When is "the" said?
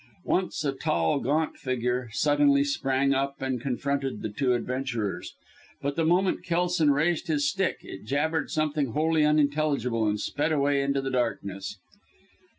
4.23-4.29, 5.95-6.03, 11.01-11.11